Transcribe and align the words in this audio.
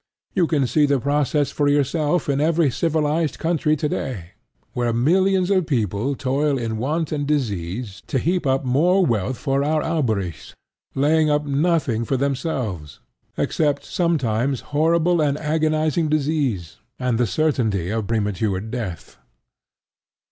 You 0.33 0.47
can 0.47 0.65
see 0.65 0.87
the 0.87 0.99
process 0.99 1.51
for 1.51 1.67
yourself 1.67 2.27
in 2.27 2.41
every 2.41 2.71
civilized 2.71 3.37
country 3.37 3.75
today, 3.75 4.31
where 4.73 4.91
millions 4.91 5.51
of 5.51 5.67
people 5.67 6.15
toil 6.15 6.57
in 6.57 6.77
want 6.79 7.11
and 7.11 7.27
disease 7.27 8.01
to 8.07 8.17
heap 8.17 8.47
up 8.47 8.65
more 8.65 9.05
wealth 9.05 9.37
for 9.37 9.63
our 9.63 9.83
Alberics, 9.83 10.55
laying 10.95 11.29
up 11.29 11.45
nothing 11.45 12.03
for 12.03 12.17
themselves, 12.17 12.99
except 13.37 13.83
sometimes 13.85 14.61
horrible 14.73 15.21
and 15.21 15.37
agonizing 15.37 16.09
disease 16.09 16.77
and 16.97 17.19
the 17.19 17.27
certainty 17.27 17.91
of 17.91 18.07
premature 18.07 18.59
death. 18.59 19.19